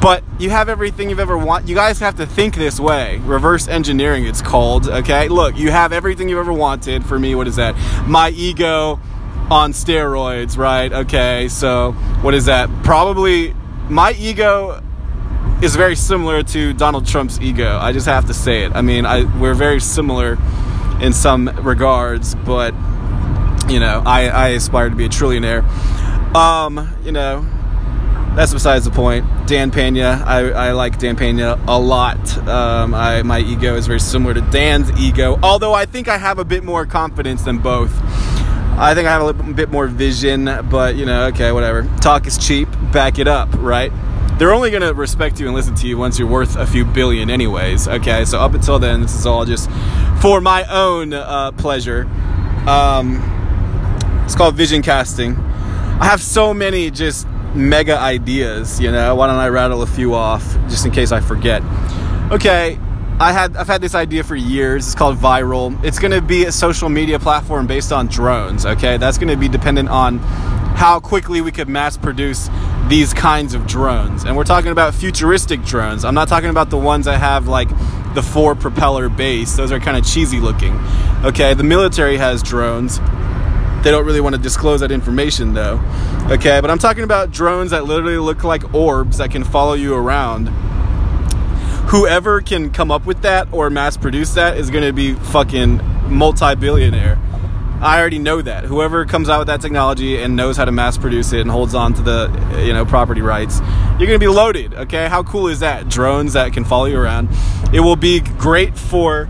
But 0.00 0.22
you 0.38 0.50
have 0.50 0.68
everything 0.68 1.10
you've 1.10 1.18
ever 1.18 1.36
want. 1.36 1.68
You 1.68 1.74
guys 1.74 1.98
have 2.00 2.16
to 2.16 2.26
think 2.26 2.54
this 2.54 2.78
way. 2.78 3.18
Reverse 3.18 3.66
engineering, 3.66 4.26
it's 4.26 4.40
called. 4.40 4.88
Okay, 4.88 5.28
look, 5.28 5.56
you 5.56 5.70
have 5.70 5.92
everything 5.92 6.28
you've 6.28 6.38
ever 6.38 6.52
wanted. 6.52 7.04
For 7.04 7.18
me, 7.18 7.34
what 7.34 7.48
is 7.48 7.56
that? 7.56 7.76
My 8.06 8.30
ego 8.30 9.00
on 9.50 9.72
steroids, 9.72 10.56
right? 10.56 10.92
Okay, 10.92 11.48
so 11.48 11.92
what 12.22 12.34
is 12.34 12.44
that? 12.46 12.70
Probably 12.84 13.54
my 13.88 14.12
ego 14.12 14.82
is 15.62 15.74
very 15.74 15.96
similar 15.96 16.42
to 16.42 16.72
Donald 16.72 17.06
Trump's 17.06 17.40
ego. 17.40 17.78
I 17.78 17.92
just 17.92 18.06
have 18.06 18.26
to 18.26 18.34
say 18.34 18.64
it. 18.64 18.72
I 18.74 18.82
mean, 18.82 19.04
I, 19.06 19.24
we're 19.40 19.54
very 19.54 19.80
similar 19.80 20.38
in 21.00 21.12
some 21.12 21.48
regards, 21.62 22.34
but 22.34 22.74
you 23.68 23.80
know, 23.80 24.02
I, 24.06 24.28
I 24.28 24.48
aspire 24.48 24.88
to 24.88 24.96
be 24.96 25.04
a 25.04 25.08
trillionaire. 25.08 25.62
Um, 26.34 26.94
you 27.04 27.12
know, 27.12 27.46
that's 28.34 28.52
besides 28.52 28.84
the 28.84 28.90
point. 28.90 29.26
Dan 29.46 29.70
Pena, 29.70 30.22
I, 30.24 30.50
I 30.50 30.72
like 30.72 30.98
Dan 30.98 31.16
Pena 31.16 31.58
a 31.66 31.78
lot. 31.78 32.38
Um, 32.46 32.94
I, 32.94 33.22
my 33.22 33.40
ego 33.40 33.74
is 33.74 33.86
very 33.86 34.00
similar 34.00 34.34
to 34.34 34.40
Dan's 34.40 34.90
ego, 35.00 35.38
although 35.42 35.74
I 35.74 35.86
think 35.86 36.08
I 36.08 36.18
have 36.18 36.38
a 36.38 36.44
bit 36.44 36.62
more 36.62 36.86
confidence 36.86 37.42
than 37.42 37.58
both. 37.58 37.92
I 38.80 38.94
think 38.94 39.08
I 39.08 39.12
have 39.12 39.22
a 39.22 39.24
little 39.24 39.52
bit 39.54 39.70
more 39.70 39.88
vision, 39.88 40.44
but 40.70 40.94
you 40.94 41.04
know, 41.04 41.26
okay, 41.26 41.50
whatever. 41.50 41.82
Talk 42.00 42.28
is 42.28 42.38
cheap, 42.38 42.68
back 42.92 43.18
it 43.18 43.26
up, 43.26 43.48
right? 43.54 43.92
They're 44.38 44.52
only 44.52 44.70
gonna 44.70 44.94
respect 44.94 45.40
you 45.40 45.46
and 45.46 45.54
listen 45.54 45.74
to 45.74 45.88
you 45.88 45.98
once 45.98 46.16
you're 46.16 46.28
worth 46.28 46.56
a 46.56 46.64
few 46.64 46.84
billion, 46.84 47.28
anyways. 47.28 47.88
Okay, 47.88 48.24
so 48.24 48.38
up 48.38 48.54
until 48.54 48.78
then, 48.78 49.02
this 49.02 49.16
is 49.16 49.26
all 49.26 49.44
just 49.44 49.68
for 50.22 50.40
my 50.40 50.64
own 50.70 51.12
uh, 51.12 51.50
pleasure. 51.52 52.04
Um, 52.68 53.20
it's 54.24 54.36
called 54.36 54.54
vision 54.54 54.80
casting. 54.80 55.36
I 55.36 56.04
have 56.04 56.22
so 56.22 56.54
many 56.54 56.92
just 56.92 57.26
mega 57.56 57.98
ideas, 57.98 58.80
you 58.80 58.92
know. 58.92 59.16
Why 59.16 59.26
don't 59.26 59.36
I 59.36 59.48
rattle 59.48 59.82
a 59.82 59.86
few 59.88 60.14
off 60.14 60.44
just 60.68 60.86
in 60.86 60.92
case 60.92 61.10
I 61.10 61.18
forget? 61.18 61.64
Okay, 62.30 62.78
I 63.20 63.32
had 63.32 63.56
I've 63.56 63.66
had 63.66 63.80
this 63.80 63.96
idea 63.96 64.22
for 64.22 64.36
years. 64.36 64.86
It's 64.86 64.94
called 64.94 65.16
Viral. 65.16 65.82
It's 65.84 65.98
going 65.98 66.12
to 66.12 66.22
be 66.22 66.44
a 66.44 66.52
social 66.52 66.88
media 66.88 67.18
platform 67.18 67.66
based 67.66 67.90
on 67.90 68.06
drones, 68.06 68.64
okay? 68.64 68.96
That's 68.96 69.18
going 69.18 69.28
to 69.28 69.36
be 69.36 69.48
dependent 69.48 69.88
on 69.88 70.18
how 70.78 71.00
quickly 71.00 71.40
we 71.40 71.50
could 71.50 71.68
mass 71.68 71.96
produce 71.96 72.48
these 72.86 73.12
kinds 73.12 73.54
of 73.54 73.66
drones. 73.66 74.22
And 74.22 74.36
we're 74.36 74.44
talking 74.44 74.70
about 74.70 74.94
futuristic 74.94 75.64
drones. 75.64 76.04
I'm 76.04 76.14
not 76.14 76.28
talking 76.28 76.48
about 76.48 76.70
the 76.70 76.78
ones 76.78 77.06
that 77.06 77.18
have 77.18 77.48
like 77.48 77.68
the 78.14 78.22
four 78.22 78.54
propeller 78.54 79.08
base. 79.08 79.56
Those 79.56 79.72
are 79.72 79.80
kind 79.80 79.96
of 79.96 80.06
cheesy 80.06 80.38
looking. 80.38 80.78
Okay, 81.24 81.54
the 81.54 81.64
military 81.64 82.18
has 82.18 82.40
drones. 82.40 83.00
They 83.82 83.90
don't 83.90 84.06
really 84.06 84.20
want 84.20 84.36
to 84.36 84.40
disclose 84.40 84.78
that 84.78 84.92
information 84.92 85.54
though. 85.54 85.80
Okay, 86.30 86.60
but 86.60 86.70
I'm 86.70 86.78
talking 86.78 87.02
about 87.02 87.32
drones 87.32 87.72
that 87.72 87.84
literally 87.84 88.18
look 88.18 88.44
like 88.44 88.72
orbs 88.72 89.18
that 89.18 89.32
can 89.32 89.42
follow 89.42 89.74
you 89.74 89.96
around. 89.96 90.46
Whoever 91.88 92.42
can 92.42 92.70
come 92.70 92.90
up 92.90 93.06
with 93.06 93.22
that 93.22 93.48
or 93.50 93.70
mass 93.70 93.96
produce 93.96 94.34
that 94.34 94.58
is 94.58 94.68
going 94.68 94.84
to 94.84 94.92
be 94.92 95.14
fucking 95.14 95.80
multi 96.10 96.54
billionaire. 96.54 97.18
I 97.80 97.98
already 97.98 98.18
know 98.18 98.42
that. 98.42 98.64
Whoever 98.64 99.06
comes 99.06 99.30
out 99.30 99.38
with 99.38 99.46
that 99.46 99.62
technology 99.62 100.20
and 100.20 100.36
knows 100.36 100.58
how 100.58 100.66
to 100.66 100.72
mass 100.72 100.98
produce 100.98 101.32
it 101.32 101.40
and 101.40 101.50
holds 101.50 101.74
on 101.74 101.94
to 101.94 102.02
the 102.02 102.62
you 102.62 102.74
know 102.74 102.84
property 102.84 103.22
rights, 103.22 103.60
you're 103.98 104.06
going 104.06 104.10
to 104.10 104.18
be 104.18 104.28
loaded. 104.28 104.74
Okay, 104.74 105.08
how 105.08 105.22
cool 105.22 105.48
is 105.48 105.60
that? 105.60 105.88
Drones 105.88 106.34
that 106.34 106.52
can 106.52 106.62
follow 106.62 106.84
you 106.84 106.98
around. 106.98 107.30
It 107.72 107.80
will 107.80 107.96
be 107.96 108.20
great 108.20 108.76
for 108.76 109.26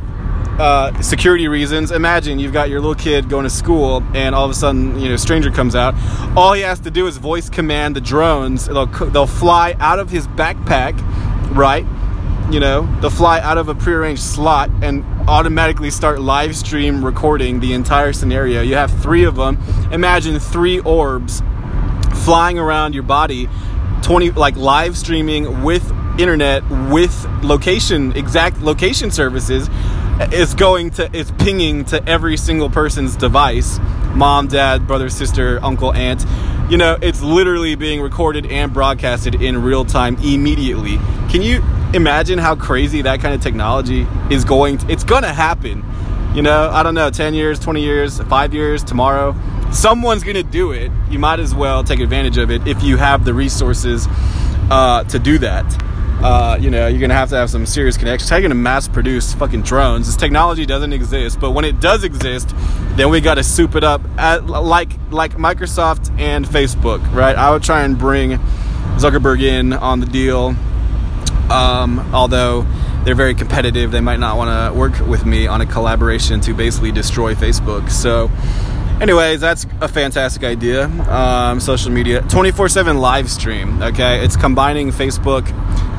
uh, 0.59 1.00
security 1.00 1.47
reasons. 1.47 1.93
Imagine 1.93 2.41
you've 2.41 2.53
got 2.53 2.71
your 2.71 2.81
little 2.81 2.97
kid 2.97 3.29
going 3.29 3.45
to 3.45 3.50
school, 3.50 4.03
and 4.15 4.35
all 4.35 4.45
of 4.45 4.50
a 4.50 4.55
sudden, 4.55 4.99
you 4.99 5.09
know, 5.09 5.17
stranger 5.17 5.53
comes 5.53 5.77
out. 5.77 5.95
All 6.37 6.55
he 6.55 6.62
has 6.62 6.81
to 6.81 6.91
do 6.91 7.07
is 7.07 7.19
voice 7.19 7.49
command 7.49 7.95
the 7.95 8.00
drones. 8.00 8.67
They'll 8.67 8.87
they'll 8.87 9.29
fly 9.29 9.77
out 9.79 10.00
of 10.00 10.11
his 10.11 10.27
backpack, 10.27 10.99
right? 11.55 11.87
You 12.50 12.61
know, 12.61 12.88
they'll 13.00 13.11
fly 13.11 13.40
out 13.40 13.59
of 13.59 13.69
a 13.69 13.75
prearranged 13.75 14.23
slot 14.23 14.71
and 14.83 15.05
automatically 15.28 15.90
start 15.90 16.19
live 16.21 16.57
stream 16.57 17.05
recording 17.05 17.61
the 17.61 17.75
entire 17.75 18.14
scenario. 18.14 18.62
You 18.62 18.76
have 18.76 18.90
three 19.02 19.25
of 19.25 19.37
them. 19.37 19.59
Imagine 19.93 20.38
three 20.38 20.78
orbs 20.81 21.43
flying 22.25 22.59
around 22.59 22.95
your 22.95 23.02
body, 23.02 23.50
twenty 24.00 24.31
like 24.31 24.57
live 24.57 24.97
streaming 24.97 25.62
with 25.62 25.93
internet 26.19 26.69
with 26.90 27.26
location 27.43 28.11
exact 28.17 28.61
location 28.61 29.11
services 29.11 29.69
is 30.33 30.52
going 30.55 30.90
to 30.90 31.09
is 31.17 31.31
pinging 31.38 31.85
to 31.85 32.02
every 32.09 32.37
single 32.37 32.69
person's 32.69 33.14
device 33.14 33.78
mom 34.14 34.49
dad 34.49 34.85
brother 34.85 35.09
sister 35.09 35.64
uncle 35.64 35.93
aunt 35.93 36.25
you 36.69 36.76
know 36.76 36.99
it's 37.00 37.23
literally 37.23 37.76
being 37.76 38.00
recorded 38.00 38.47
and 38.47 38.75
broadcasted 38.75 39.40
in 39.40 39.62
real 39.62 39.85
time 39.85 40.17
immediately 40.17 40.97
can 41.31 41.40
you 41.40 41.62
imagine 41.95 42.38
how 42.38 42.54
crazy 42.54 43.02
that 43.02 43.21
kind 43.21 43.35
of 43.35 43.40
technology 43.40 44.07
is 44.30 44.45
going 44.45 44.78
to, 44.78 44.90
it's 44.90 45.04
to 45.23 45.33
happen 45.33 45.85
you 46.35 46.42
know 46.42 46.68
i 46.71 46.83
don't 46.83 46.95
know 46.95 47.11
10 47.11 47.35
years 47.35 47.59
20 47.59 47.83
years 47.83 48.21
5 48.21 48.54
years 48.54 48.85
tomorrow 48.85 49.35
someone's 49.73 50.23
to 50.37 50.42
do 50.42 50.73
it 50.73 50.92
you 51.09 51.18
might 51.18 51.40
as 51.40 51.54
well 51.54 51.83
take 51.83 52.00
advantage 52.00 52.37
of 52.37 52.50
it 52.50 52.66
if 52.66 52.83
you 52.83 52.97
have 52.97 53.25
the 53.25 53.33
resources 53.33 54.07
uh, 54.71 55.02
to 55.04 55.18
do 55.18 55.38
that 55.38 55.64
uh, 56.21 56.59
you 56.61 56.68
know, 56.68 56.88
you're 56.88 57.00
gonna 57.00 57.14
have 57.14 57.28
to 57.28 57.37
have 57.37 57.49
some 57.49 57.64
serious 57.64 57.97
connections. 57.97 58.28
How 58.28 58.37
are 58.37 58.38
you 58.40 58.45
gonna 58.49 58.57
mass 58.57 58.88
produce 58.88 59.35
fucking 59.35 59.62
drones? 59.62 60.07
This 60.07 60.16
technology 60.16 60.66
doesn't 60.66 60.92
exist, 60.92 61.38
but 61.38 61.52
when 61.52 61.64
it 61.64 61.78
does 61.78 62.02
exist, 62.02 62.52
then 62.97 63.09
we 63.09 63.21
gotta 63.21 63.45
soup 63.45 63.76
it 63.76 63.85
up 63.85 64.00
at, 64.18 64.47
like 64.47 64.90
like 65.11 65.35
Microsoft 65.35 66.11
and 66.18 66.45
Facebook, 66.45 67.00
right? 67.12 67.37
I 67.37 67.52
would 67.52 67.62
try 67.62 67.83
and 67.83 67.97
bring 67.97 68.33
Zuckerberg 68.97 69.42
in 69.42 69.73
on 69.73 70.00
the 70.00 70.07
deal, 70.07 70.57
um, 71.50 71.99
although 72.14 72.67
they're 73.05 73.14
very 73.14 73.35
competitive. 73.35 73.90
They 73.90 74.00
might 74.00 74.21
not 74.21 74.37
want 74.37 74.73
to 74.75 74.78
work 74.78 74.99
with 75.07 75.25
me 75.25 75.47
on 75.47 75.61
a 75.61 75.67
collaboration 75.67 76.40
to 76.43 76.55
basically 76.55 76.93
destroy 76.93 77.35
Facebook. 77.35 77.90
So 77.90 78.31
anyways 79.00 79.40
that's 79.40 79.64
a 79.81 79.87
fantastic 79.87 80.43
idea 80.43 80.87
um, 81.09 81.61
social 81.61 81.93
media 81.93 82.21
24-7 82.23 82.99
live 82.99 83.31
stream 83.31 83.81
okay 83.81 84.25
it's 84.25 84.37
combining 84.37 84.88
facebook 84.88 85.47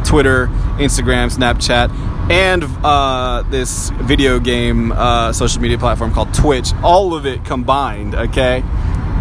twitter 0.05 0.47
instagram 0.77 1.33
snapchat 1.33 1.89
and 2.29 2.63
uh, 2.83 3.41
this 3.49 3.89
video 4.01 4.37
game 4.37 4.91
uh, 4.91 5.31
social 5.31 5.61
media 5.61 5.77
platform 5.77 6.13
called 6.13 6.33
twitch 6.33 6.73
all 6.83 7.13
of 7.13 7.25
it 7.25 7.45
combined 7.45 8.15
okay 8.15 8.61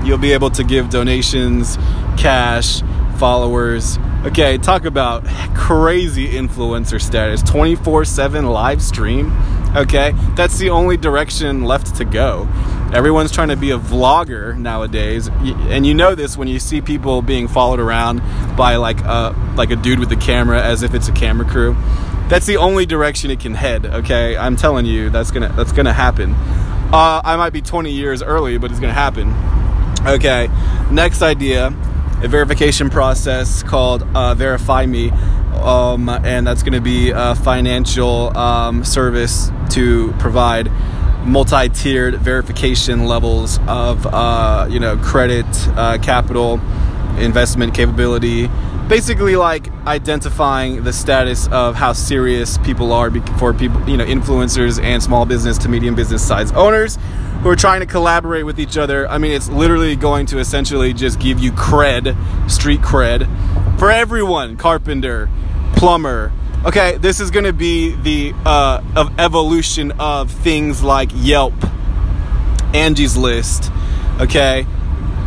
you'll 0.04 0.18
be 0.18 0.32
able 0.32 0.50
to 0.50 0.64
give 0.64 0.90
donations 0.90 1.76
cash 2.16 2.82
followers 3.16 3.97
okay 4.25 4.58
talk 4.58 4.84
about 4.84 5.25
crazy 5.54 6.28
influencer 6.28 7.00
status. 7.00 7.42
24-7 7.42 8.52
live 8.52 8.82
stream? 8.82 9.32
Okay 9.76 10.12
that's 10.34 10.58
the 10.58 10.70
only 10.70 10.96
direction 10.96 11.62
left 11.64 11.96
to 11.96 12.04
go. 12.04 12.48
Everyone's 12.92 13.30
trying 13.30 13.48
to 13.48 13.56
be 13.56 13.70
a 13.70 13.78
vlogger 13.78 14.56
nowadays. 14.56 15.28
And 15.28 15.87
you 15.87 15.94
know 15.94 16.14
this 16.14 16.37
when 16.37 16.48
you 16.48 16.58
see 16.58 16.80
people 16.80 17.20
being 17.20 17.46
followed 17.46 17.80
around 17.80 18.20
by 18.56 18.76
like 18.76 19.00
a 19.02 19.34
like 19.56 19.70
a 19.70 19.76
dude 19.76 19.98
with 19.98 20.10
a 20.10 20.16
camera 20.16 20.62
as 20.62 20.82
if 20.82 20.94
it's 20.94 21.08
a 21.08 21.12
camera 21.12 21.46
crew. 21.46 21.76
That's 22.28 22.46
the 22.46 22.56
only 22.56 22.87
direction 22.87 23.30
it 23.30 23.40
can 23.40 23.54
head 23.54 23.87
okay? 23.87 24.37
I'm 24.37 24.56
telling 24.56 24.87
you 24.87 25.10
that's 25.10 25.30
gonna 25.30 25.52
that's 25.52 25.72
gonna 25.72 25.92
happen. 25.92 26.34
Uh, 26.90 27.20
i 27.22 27.37
might 27.37 27.52
be 27.52 27.60
20 27.60 27.92
years 27.92 28.22
early 28.22 28.56
but 28.58 28.70
it's 28.70 28.80
gonna 28.80 28.92
happen. 28.92 29.32
Okay 30.06 30.48
next 30.90 31.22
idea 31.22 31.75
a 32.22 32.28
verification 32.28 32.90
process 32.90 33.62
called 33.62 34.02
uh, 34.14 34.34
verify 34.34 34.84
me 34.87 35.10
um, 35.62 36.08
and 36.08 36.46
that's 36.46 36.62
going 36.62 36.72
to 36.72 36.80
be 36.80 37.10
a 37.10 37.34
financial 37.34 38.37
um, 38.37 38.84
service 38.84 39.50
to 39.70 40.12
provide 40.18 40.70
multi-tiered 41.25 42.14
verification 42.16 43.06
levels 43.06 43.58
of 43.66 44.06
uh, 44.06 44.66
you 44.70 44.80
know 44.80 44.96
credit, 44.98 45.46
uh, 45.76 45.98
capital, 45.98 46.60
investment 47.18 47.75
capability. 47.75 48.48
Basically, 48.88 49.37
like 49.37 49.70
identifying 49.87 50.84
the 50.84 50.92
status 50.92 51.46
of 51.48 51.75
how 51.75 51.92
serious 51.92 52.56
people 52.58 52.92
are 52.92 53.10
for 53.38 53.52
people, 53.52 53.87
you 53.88 53.98
know, 53.98 54.06
influencers 54.06 54.82
and 54.82 55.02
small 55.02 55.26
business 55.26 55.58
to 55.58 55.68
medium 55.68 55.94
business 55.94 56.26
size 56.26 56.52
owners 56.52 56.96
who 57.42 57.49
are 57.49 57.57
trying 57.57 57.80
to 57.80 57.87
collaborate 57.87 58.45
with 58.45 58.59
each 58.59 58.76
other. 58.76 59.09
I 59.09 59.18
mean, 59.18 59.33
it's 59.33 59.49
literally 59.49 59.97
going 59.97 60.26
to 60.26 60.38
essentially 60.38 60.92
just 60.92 61.21
give 61.21 61.38
you 61.38 61.52
cred, 61.52 62.16
street 62.50 62.80
cred, 62.80 63.28
for 63.78 63.90
everyone 63.90 64.57
carpenter, 64.57 65.28
plumber, 65.76 66.33
okay, 66.64 66.97
this 66.99 67.21
is 67.21 67.30
going 67.30 67.45
to 67.45 67.52
be 67.52 67.95
the 67.95 68.35
uh, 68.45 68.83
of 68.97 69.18
evolution 69.21 69.92
of 69.99 70.30
things 70.30 70.83
like 70.83 71.11
Yelp, 71.14 71.54
Angie's 72.75 73.16
List, 73.16 73.71
okay, 74.21 74.66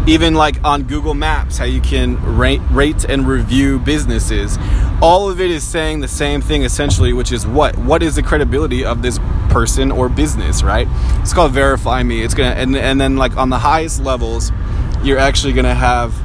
even 0.07 0.33
like 0.33 0.61
on 0.63 0.83
Google 0.83 1.13
Maps, 1.13 1.57
how 1.57 1.65
you 1.65 1.79
can 1.79 2.37
rate, 2.37 2.61
rate 2.71 3.05
and 3.05 3.27
review 3.27 3.79
businesses. 3.79 4.57
All 5.01 5.29
of 5.29 5.39
it 5.39 5.49
is 5.49 5.63
saying 5.63 6.01
the 6.01 6.07
same 6.07 6.41
thing 6.41 6.63
essentially, 6.63 7.13
which 7.13 7.31
is 7.31 7.47
what? 7.47 7.77
What 7.77 8.03
is 8.03 8.15
the 8.15 8.23
credibility 8.23 8.83
of 8.83 9.01
this 9.01 9.19
person 9.51 9.91
or 9.91 10.09
business, 10.09 10.63
right? 10.63 10.87
It's 11.21 11.33
called 11.33 11.51
Verify 11.51 12.01
Me. 12.03 12.23
It's 12.23 12.33
gonna 12.33 12.51
and 12.51 12.75
and 12.75 12.99
then 12.99 13.17
like 13.17 13.37
on 13.37 13.49
the 13.49 13.59
highest 13.59 14.01
levels, 14.01 14.51
you're 15.03 15.19
actually 15.19 15.53
gonna 15.53 15.75
have 15.75 16.15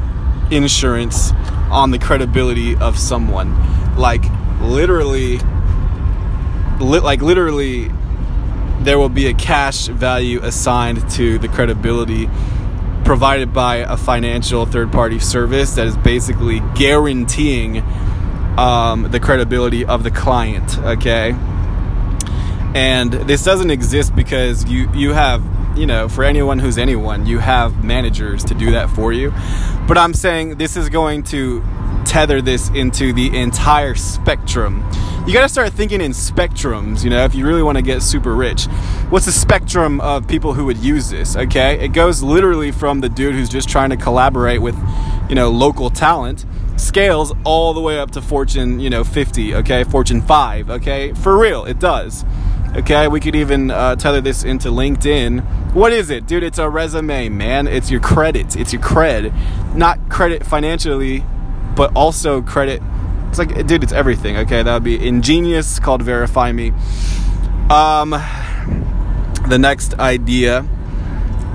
insurance 0.50 1.33
on 1.71 1.90
the 1.90 1.99
credibility 1.99 2.76
of 2.76 2.99
someone. 2.99 3.54
Like 3.97 4.25
literally 4.61 5.38
li- 6.80 7.00
like 7.00 7.23
literally 7.23 7.90
there 8.80 8.99
will 8.99 9.09
be 9.09 9.26
a 9.26 9.35
cash 9.35 9.87
value 9.88 10.40
assigned 10.42 11.09
to 11.11 11.38
the 11.38 11.49
credibility 11.49 12.28
provided 13.04 13.52
by 13.52 13.76
a 13.76 13.97
financial 13.97 14.66
third 14.66 14.92
party 14.92 15.18
service 15.18 15.75
that 15.76 15.87
is 15.87 15.97
basically 15.99 16.61
guaranteeing 16.75 17.83
um, 18.59 19.09
the 19.11 19.21
credibility 19.21 19.85
of 19.85 20.02
the 20.02 20.11
client. 20.11 20.78
Okay, 20.78 21.35
and 22.76 23.11
this 23.11 23.42
doesn't 23.42 23.71
exist 23.71 24.14
because 24.14 24.66
you 24.66 24.87
you 24.92 25.14
have 25.14 25.42
you 25.78 25.87
know 25.87 26.11
for 26.11 26.25
anyone 26.25 26.59
who's 26.59 26.76
anyone 26.76 27.25
you 27.25 27.38
have 27.38 27.83
managers 27.83 28.45
to 28.45 28.54
do 28.54 28.73
that 28.73 28.90
for 28.90 29.14
you. 29.14 29.33
But 29.88 29.97
I'm 29.97 30.12
saying 30.12 30.56
this 30.56 30.76
is 30.76 30.90
going 30.90 31.23
to 31.25 31.64
tether 32.04 32.42
this 32.42 32.68
into 32.71 33.14
the 33.14 33.37
entire 33.37 33.95
spectrum. 33.95 34.85
You 35.26 35.33
got 35.33 35.42
to 35.42 35.49
start 35.49 35.73
thinking 35.73 36.00
in 36.00 36.12
spectrums, 36.12 37.02
you 37.02 37.11
know, 37.11 37.25
if 37.25 37.35
you 37.35 37.47
really 37.47 37.62
want 37.62 37.78
to 37.78 37.83
get 37.83 38.02
super 38.02 38.35
rich. 38.35 38.66
What's 39.09 39.26
the 39.26 39.33
spectrum 39.33 40.00
of 40.00 40.28
people 40.28 40.52
who 40.52 40.66
would 40.66 40.78
use 40.78 41.11
this, 41.11 41.35
okay? 41.35 41.80
It 41.80 41.88
goes 41.88 42.23
literally 42.23 42.71
from 42.71 43.00
the 43.00 43.09
dude 43.09 43.35
who's 43.35 43.49
just 43.49 43.68
trying 43.68 43.90
to 43.90 43.97
collaborate 43.97 44.62
with, 44.62 44.76
you 45.28 45.35
know, 45.35 45.50
local 45.50 45.90
talent, 45.90 46.45
scales 46.76 47.33
all 47.45 47.75
the 47.75 47.80
way 47.80 47.99
up 47.99 48.12
to 48.12 48.23
Fortune, 48.23 48.78
you 48.78 48.88
know, 48.88 49.02
50, 49.02 49.56
okay? 49.56 49.83
Fortune 49.83 50.23
5, 50.23 50.71
okay? 50.71 51.12
For 51.12 51.37
real, 51.37 51.64
it 51.64 51.80
does. 51.80 52.25
Okay, 52.76 53.09
we 53.09 53.21
could 53.21 53.35
even 53.35 53.71
uh, 53.71 53.97
tether 53.97 54.21
this 54.21 54.45
into 54.45 54.68
LinkedIn. 54.68 55.73
What 55.73 55.95
is 55.95 56.11
it, 56.11 56.26
dude? 56.26 56.42
It's 56.42 56.59
a 56.59 56.68
resume, 56.68 57.30
man. 57.30 57.66
It's 57.66 57.90
your 57.90 58.00
credit. 58.00 58.54
It's 58.54 58.71
your 58.71 58.83
cred, 58.83 59.33
not 59.75 60.11
credit 60.11 60.45
financially, 60.45 61.25
but 61.75 61.90
also 61.97 62.42
credit. 62.42 62.83
It's 63.30 63.38
like, 63.38 63.66
dude, 63.66 63.83
it's 63.83 63.95
everything. 63.95 64.37
Okay, 64.37 64.62
that 64.62 64.75
would 64.75 64.85
be 64.85 65.09
ingenious. 65.09 65.78
Called 65.78 66.02
verify 66.02 66.52
me. 66.52 66.75
Um, 67.71 68.11
the 69.49 69.59
next 69.59 69.95
idea 69.95 70.66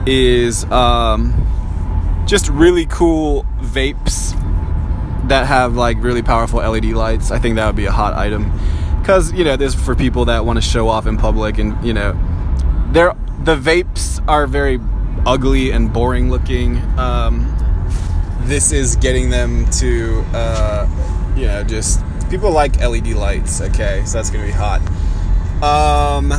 is 0.08 0.64
um, 0.72 2.26
just 2.26 2.50
really 2.50 2.88
cool 2.88 3.46
vapes 3.60 4.32
that 5.28 5.46
have 5.46 5.76
like 5.76 6.02
really 6.02 6.24
powerful 6.24 6.62
LED 6.62 6.86
lights. 6.86 7.30
I 7.30 7.38
think 7.38 7.58
that 7.58 7.68
would 7.68 7.76
be 7.76 7.86
a 7.86 7.92
hot 7.92 8.16
item 8.16 8.52
because 9.02 9.34
you 9.34 9.44
know 9.44 9.58
this 9.58 9.76
for 9.76 9.96
people 9.96 10.26
that 10.26 10.46
want 10.46 10.58
to 10.58 10.62
show 10.62 10.88
off 10.88 11.08
in 11.08 11.18
public 11.18 11.58
and 11.58 11.84
you 11.86 11.94
know 11.94 12.18
they're 12.92 13.14
the 13.44 13.58
vapes 13.58 14.24
are 14.28 14.46
very 14.46 14.80
ugly 15.26 15.72
and 15.72 15.92
boring 15.92 16.30
looking. 16.30 16.78
Um, 17.00 17.58
this 18.42 18.72
is 18.72 18.96
getting 18.96 19.30
them 19.30 19.70
to, 19.72 20.24
uh, 20.34 20.88
you 21.36 21.48
know, 21.48 21.64
just 21.64 22.02
people 22.30 22.52
like 22.52 22.80
LED 22.80 23.10
lights. 23.10 23.62
Okay, 23.62 24.04
so 24.06 24.18
that's 24.18 24.30
gonna 24.30 24.46
be 24.46 24.52
hot. 24.52 24.82
Um, 25.64 26.32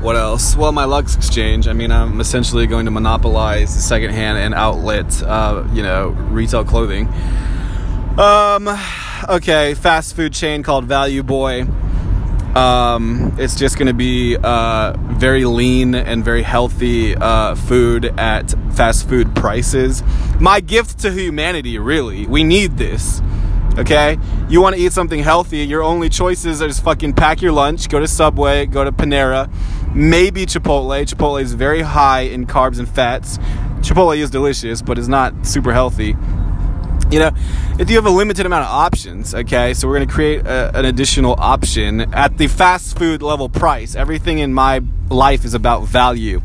what 0.00 0.16
else? 0.16 0.56
Well, 0.56 0.72
my 0.72 0.84
Lux 0.84 1.14
Exchange. 1.16 1.68
I 1.68 1.72
mean, 1.72 1.92
I'm 1.92 2.20
essentially 2.20 2.66
going 2.66 2.86
to 2.86 2.90
monopolize 2.90 3.74
the 3.74 3.80
secondhand 3.80 4.38
and 4.38 4.54
outlet, 4.54 5.22
uh, 5.22 5.64
you 5.72 5.82
know, 5.82 6.08
retail 6.30 6.64
clothing. 6.64 7.06
Um, 8.18 8.68
okay, 9.28 9.74
fast 9.74 10.16
food 10.16 10.32
chain 10.32 10.62
called 10.62 10.84
Value 10.84 11.22
Boy. 11.22 11.62
Um, 12.54 13.34
it's 13.38 13.54
just 13.54 13.78
going 13.78 13.86
to 13.86 13.94
be 13.94 14.36
uh, 14.36 14.94
very 14.98 15.44
lean 15.44 15.94
and 15.94 16.24
very 16.24 16.42
healthy 16.42 17.16
uh, 17.16 17.54
food 17.54 18.06
at 18.18 18.54
fast 18.72 19.08
food 19.08 19.34
prices. 19.34 20.02
My 20.38 20.60
gift 20.60 21.00
to 21.00 21.10
humanity, 21.10 21.78
really. 21.78 22.26
We 22.26 22.44
need 22.44 22.76
this. 22.76 23.22
Okay? 23.78 24.18
You 24.50 24.60
want 24.60 24.76
to 24.76 24.82
eat 24.82 24.92
something 24.92 25.20
healthy, 25.20 25.58
your 25.58 25.82
only 25.82 26.10
choices 26.10 26.60
are 26.60 26.68
just 26.68 26.84
fucking 26.84 27.14
pack 27.14 27.40
your 27.40 27.52
lunch, 27.52 27.88
go 27.88 28.00
to 28.00 28.08
Subway, 28.08 28.66
go 28.66 28.84
to 28.84 28.92
Panera, 28.92 29.50
maybe 29.94 30.44
Chipotle. 30.44 31.06
Chipotle 31.06 31.40
is 31.40 31.54
very 31.54 31.80
high 31.80 32.20
in 32.20 32.46
carbs 32.46 32.78
and 32.78 32.88
fats. 32.88 33.38
Chipotle 33.80 34.18
is 34.18 34.30
delicious, 34.30 34.82
but 34.82 34.98
it's 34.98 35.08
not 35.08 35.46
super 35.46 35.72
healthy 35.72 36.16
you 37.12 37.18
know, 37.18 37.30
if 37.78 37.90
you 37.90 37.96
have 37.96 38.06
a 38.06 38.10
limited 38.10 38.46
amount 38.46 38.64
of 38.64 38.70
options, 38.70 39.34
okay, 39.34 39.74
so 39.74 39.86
we're 39.86 39.96
going 39.96 40.08
to 40.08 40.14
create 40.14 40.46
a, 40.46 40.76
an 40.76 40.86
additional 40.86 41.34
option 41.38 42.00
at 42.14 42.38
the 42.38 42.46
fast 42.46 42.98
food 42.98 43.20
level 43.20 43.50
price. 43.50 43.94
Everything 43.94 44.38
in 44.38 44.54
my 44.54 44.80
life 45.10 45.44
is 45.44 45.52
about 45.52 45.84
value. 45.84 46.40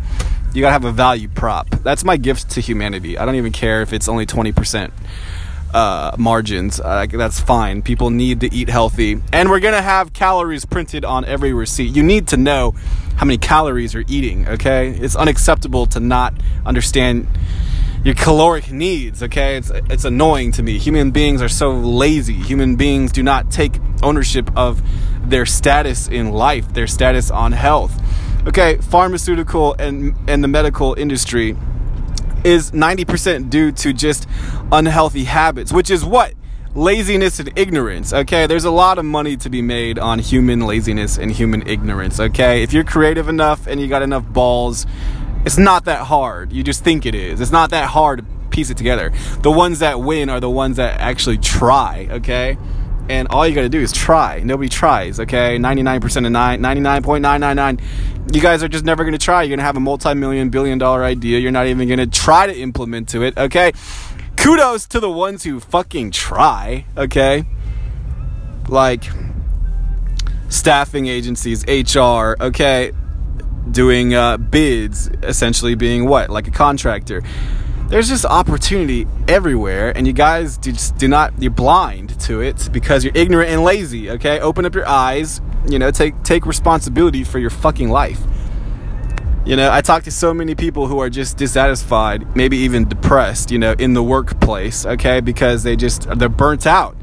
You 0.53 0.61
got 0.61 0.67
to 0.67 0.73
have 0.73 0.83
a 0.83 0.91
value 0.91 1.29
prop. 1.29 1.69
That's 1.69 2.03
my 2.03 2.17
gift 2.17 2.51
to 2.51 2.61
humanity. 2.61 3.17
I 3.17 3.25
don't 3.25 3.35
even 3.35 3.53
care 3.53 3.81
if 3.81 3.93
it's 3.93 4.09
only 4.09 4.25
20% 4.25 4.91
uh, 5.73 6.15
margins. 6.17 6.81
Uh, 6.81 7.05
that's 7.09 7.39
fine. 7.39 7.81
People 7.81 8.09
need 8.09 8.41
to 8.41 8.53
eat 8.53 8.67
healthy. 8.67 9.21
And 9.31 9.49
we're 9.49 9.61
going 9.61 9.73
to 9.73 9.81
have 9.81 10.11
calories 10.11 10.65
printed 10.65 11.05
on 11.05 11.23
every 11.23 11.53
receipt. 11.53 11.95
You 11.95 12.03
need 12.03 12.27
to 12.29 12.37
know 12.37 12.71
how 13.15 13.25
many 13.25 13.37
calories 13.37 13.93
you're 13.93 14.03
eating, 14.07 14.49
okay? 14.49 14.89
It's 14.89 15.15
unacceptable 15.15 15.85
to 15.87 16.01
not 16.01 16.33
understand 16.65 17.27
your 18.07 18.15
caloric 18.15 18.71
needs 18.71 19.21
okay? 19.21 19.57
It's 19.57 19.69
it's 19.89 20.05
annoying 20.05 20.53
to 20.53 20.63
me. 20.63 20.77
Human 20.77 21.11
beings 21.11 21.41
are 21.41 21.49
so 21.49 21.73
lazy. 21.73 22.35
Human 22.35 22.77
beings 22.77 23.11
do 23.11 23.21
not 23.21 23.51
take 23.51 23.81
ownership 24.01 24.49
of 24.55 24.81
their 25.29 25.45
status 25.45 26.07
in 26.07 26.31
life 26.31 26.73
their 26.73 26.87
status 26.87 27.29
on 27.29 27.51
health. 27.51 28.01
Okay 28.47 28.77
pharmaceutical 28.77 29.73
and 29.73 30.15
and 30.29 30.41
the 30.41 30.47
medical 30.47 30.93
industry 30.93 31.57
is 32.45 32.71
90% 32.71 33.49
due 33.49 33.73
to 33.73 33.91
just 33.91 34.25
unhealthy 34.71 35.25
habits 35.25 35.73
which 35.73 35.89
is 35.89 36.05
what? 36.05 36.33
Laziness 36.75 37.39
and 37.39 37.51
ignorance 37.59 38.13
okay? 38.13 38.47
There's 38.47 38.63
a 38.63 38.71
lot 38.71 38.99
of 38.99 39.03
money 39.03 39.35
to 39.35 39.49
be 39.49 39.61
made 39.61 39.99
on 39.99 40.19
human 40.19 40.61
laziness 40.61 41.17
and 41.17 41.29
human 41.29 41.67
ignorance 41.67 42.21
okay? 42.21 42.63
If 42.63 42.71
you're 42.71 42.85
creative 42.85 43.27
enough 43.27 43.67
and 43.67 43.81
you 43.81 43.89
got 43.89 44.01
enough 44.01 44.25
balls 44.25 44.85
it's 45.45 45.57
not 45.57 45.85
that 45.85 46.05
hard. 46.05 46.51
You 46.51 46.63
just 46.63 46.83
think 46.83 47.05
it 47.05 47.15
is. 47.15 47.39
It's 47.41 47.51
not 47.51 47.69
that 47.71 47.89
hard 47.89 48.19
to 48.19 48.25
piece 48.49 48.69
it 48.69 48.77
together. 48.77 49.11
The 49.41 49.51
ones 49.51 49.79
that 49.79 49.99
win 49.99 50.29
are 50.29 50.39
the 50.39 50.49
ones 50.49 50.77
that 50.77 50.99
actually 50.99 51.37
try, 51.37 52.07
okay? 52.11 52.57
And 53.09 53.27
all 53.29 53.47
you 53.47 53.55
gotta 53.55 53.69
do 53.69 53.79
is 53.79 53.91
try. 53.91 54.41
Nobody 54.43 54.67
tries, 54.67 55.19
okay? 55.19 55.57
99% 55.57 56.25
of 56.25 56.31
9, 56.31 56.61
99.999. 56.61 58.33
You 58.33 58.41
guys 58.41 58.63
are 58.63 58.67
just 58.67 58.83
never 58.83 59.05
gonna 59.05 59.17
try. 59.17 59.43
You're 59.43 59.55
gonna 59.55 59.65
have 59.65 59.77
a 59.77 59.79
multi 59.79 60.13
million, 60.13 60.49
billion 60.49 60.77
dollar 60.77 61.03
idea. 61.03 61.39
You're 61.39 61.51
not 61.51 61.67
even 61.67 61.87
gonna 61.87 62.07
try 62.07 62.47
to 62.47 62.55
implement 62.57 63.09
to 63.09 63.23
it, 63.23 63.37
okay? 63.37 63.71
Kudos 64.35 64.87
to 64.87 64.99
the 64.99 65.09
ones 65.09 65.43
who 65.43 65.59
fucking 65.59 66.11
try, 66.11 66.85
okay? 66.97 67.45
Like, 68.67 69.03
staffing 70.49 71.07
agencies, 71.07 71.63
HR, 71.67 72.35
okay? 72.41 72.91
Doing 73.71 74.13
uh, 74.13 74.37
bids, 74.37 75.09
essentially 75.23 75.75
being 75.75 76.07
what? 76.07 76.29
Like 76.29 76.47
a 76.47 76.51
contractor. 76.51 77.23
There's 77.87 78.09
just 78.09 78.25
opportunity 78.25 79.07
everywhere, 79.29 79.95
and 79.95 80.05
you 80.05 80.11
guys 80.11 80.57
just 80.57 80.97
do 80.97 81.07
not, 81.07 81.33
you're 81.41 81.51
blind 81.51 82.19
to 82.21 82.41
it 82.41 82.67
because 82.73 83.05
you're 83.05 83.15
ignorant 83.15 83.49
and 83.49 83.63
lazy, 83.63 84.09
okay? 84.11 84.41
Open 84.41 84.65
up 84.65 84.75
your 84.75 84.85
eyes, 84.87 85.39
you 85.69 85.79
know, 85.79 85.89
take, 85.89 86.21
take 86.23 86.45
responsibility 86.45 87.23
for 87.23 87.39
your 87.39 87.49
fucking 87.49 87.89
life. 87.89 88.19
You 89.45 89.55
know, 89.55 89.71
I 89.71 89.79
talk 89.79 90.03
to 90.03 90.11
so 90.11 90.33
many 90.33 90.53
people 90.53 90.87
who 90.87 90.99
are 90.99 91.09
just 91.09 91.37
dissatisfied, 91.37 92.35
maybe 92.35 92.57
even 92.57 92.89
depressed, 92.89 93.51
you 93.51 93.57
know, 93.57 93.71
in 93.79 93.93
the 93.93 94.03
workplace, 94.03 94.85
okay? 94.85 95.21
Because 95.21 95.63
they 95.63 95.77
just, 95.77 96.09
they're 96.19 96.27
burnt 96.27 96.67
out, 96.67 96.97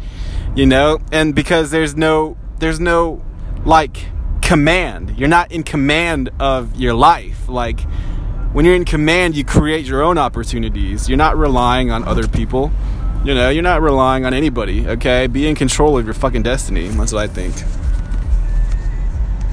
you 0.54 0.66
know? 0.66 0.98
And 1.10 1.34
because 1.34 1.70
there's 1.70 1.96
no, 1.96 2.36
there's 2.58 2.78
no, 2.78 3.22
like, 3.64 4.08
command. 4.44 5.18
You're 5.18 5.28
not 5.28 5.50
in 5.50 5.62
command 5.62 6.30
of 6.38 6.76
your 6.76 6.94
life. 6.94 7.48
Like 7.48 7.80
when 8.52 8.64
you're 8.64 8.74
in 8.76 8.84
command, 8.84 9.36
you 9.36 9.44
create 9.44 9.86
your 9.86 10.02
own 10.02 10.18
opportunities. 10.18 11.08
You're 11.08 11.18
not 11.18 11.36
relying 11.36 11.90
on 11.90 12.04
other 12.04 12.28
people. 12.28 12.70
You 13.24 13.34
know, 13.34 13.48
you're 13.48 13.62
not 13.62 13.80
relying 13.80 14.26
on 14.26 14.34
anybody, 14.34 14.86
okay? 14.86 15.26
Be 15.26 15.48
in 15.48 15.54
control 15.54 15.96
of 15.96 16.04
your 16.04 16.12
fucking 16.12 16.42
destiny. 16.42 16.88
That's 16.88 17.12
what 17.12 17.22
I 17.22 17.26
think. 17.26 17.54